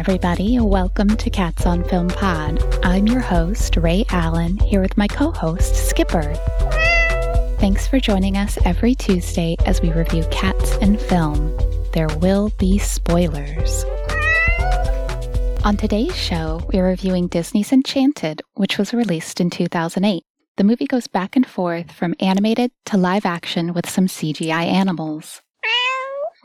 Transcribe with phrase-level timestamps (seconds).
[0.00, 0.58] everybody.
[0.58, 2.58] Welcome to Cats on Film Pod.
[2.82, 6.34] I'm your host, Ray Allen, here with my co host, Skipper.
[7.58, 11.54] Thanks for joining us every Tuesday as we review cats and film.
[11.92, 13.84] There will be spoilers.
[15.66, 20.24] On today's show, we're reviewing Disney's Enchanted, which was released in 2008.
[20.56, 25.42] The movie goes back and forth from animated to live action with some CGI animals.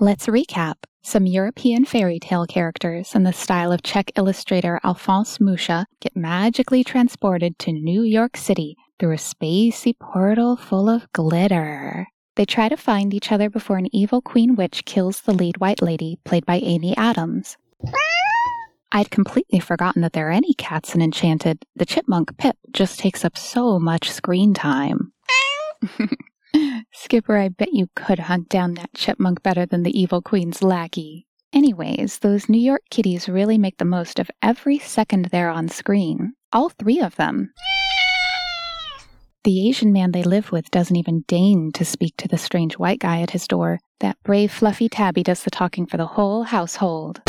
[0.02, 0.76] Let's recap.
[1.04, 6.84] Some European fairy tale characters in the style of Czech illustrator Alphonse Mucha get magically
[6.84, 12.08] transported to New York City through a spacey portal full of glitter.
[12.36, 15.82] They try to find each other before an evil queen witch kills the lead white
[15.82, 17.56] lady, played by Amy Adams.
[18.92, 21.64] I'd completely forgotten that there are any cats in Enchanted.
[21.78, 25.14] The chipmunk Pip just takes up so much screen time.
[26.98, 31.28] Skipper, I bet you could hunt down that chipmunk better than the evil queen's lackey.
[31.52, 36.34] Anyways, those New York kitties really make the most of every second they're on screen.
[36.54, 37.52] All three of them.
[39.44, 43.00] The Asian man they live with doesn't even deign to speak to the strange white
[43.00, 43.80] guy at his door.
[44.00, 47.22] That brave, fluffy tabby does the talking for the whole household.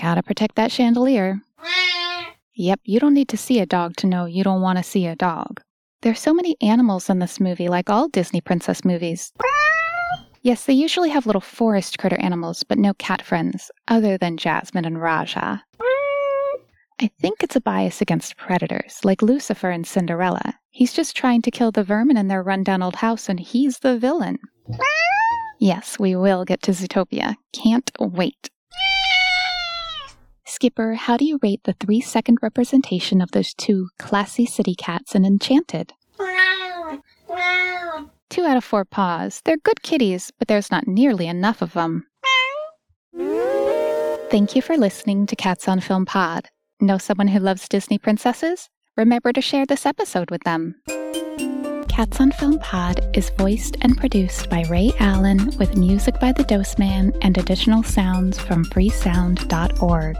[0.00, 1.40] Gotta protect that chandelier.
[2.60, 5.06] Yep, you don't need to see a dog to know you don't want to see
[5.06, 5.60] a dog.
[6.02, 9.32] There's so many animals in this movie, like all Disney princess movies.
[10.42, 14.84] Yes, they usually have little forest critter animals, but no cat friends, other than Jasmine
[14.84, 15.62] and Rajah.
[17.00, 20.54] I think it's a bias against predators, like Lucifer in Cinderella.
[20.70, 23.96] He's just trying to kill the vermin in their rundown old house, and he's the
[23.98, 24.40] villain.
[25.60, 27.36] Yes, we will get to Zootopia.
[27.52, 28.50] Can't wait.
[30.58, 35.14] Skipper, how do you rate the three second representation of those two classy city cats
[35.14, 35.92] in Enchanted?
[38.28, 39.40] Two out of four paws.
[39.44, 42.08] They're good kitties, but there's not nearly enough of them.
[44.32, 46.48] Thank you for listening to Cats on Film Pod.
[46.80, 48.68] Know someone who loves Disney princesses?
[48.96, 50.74] Remember to share this episode with them.
[51.88, 56.42] Cats on Film Pod is voiced and produced by Ray Allen with music by The
[56.42, 60.16] Dose Man and additional sounds from freesound.org.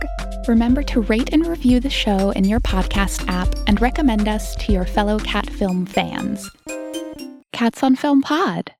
[0.48, 4.72] Remember to rate and review the show in your podcast app and recommend us to
[4.72, 6.50] your fellow cat film fans.
[7.52, 8.72] Cats on Film Pod.